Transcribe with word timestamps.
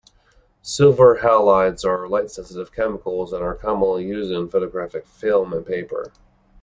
Silver 0.63 1.19
halides 1.21 1.85
are 1.85 2.07
light-sensitive 2.07 2.71
chemicals, 2.73 3.31
and 3.31 3.43
are 3.43 3.53
commonly 3.53 4.03
used 4.03 4.31
in 4.31 4.49
photographic 4.49 5.05
film 5.05 5.53
and 5.53 5.63
paper. 5.63 6.11